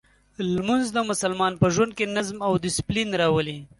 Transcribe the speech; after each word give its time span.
لمونځ 0.53 0.85
د 0.93 0.97
مسلمان 1.09 1.53
په 1.61 1.67
ژوند 1.75 1.91
کې 1.97 2.05
نظم 2.15 2.37
او 2.47 2.53
دسپلین 2.65 3.09
راولي. 3.21 3.57